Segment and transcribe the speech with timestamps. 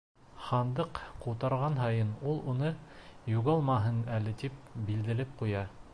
[0.43, 2.73] Һандыҡ ҡутарған һайын ул уны,
[3.35, 5.63] юғалмаһын әле тип, билдәләп ҡуя.